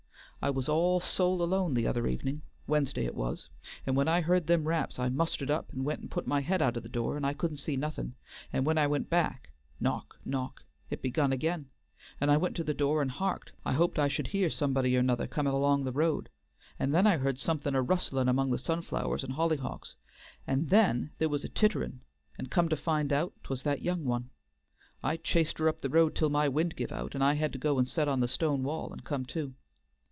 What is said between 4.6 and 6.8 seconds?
raps I mustered up, and went and put my head out o'